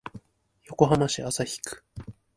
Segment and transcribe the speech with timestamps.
[0.63, 1.83] 横浜市旭区